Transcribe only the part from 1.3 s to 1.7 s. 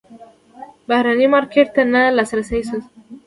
مارکیټ